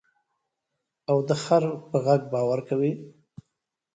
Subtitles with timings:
[1.09, 2.91] او د خر په غږ باور کوې.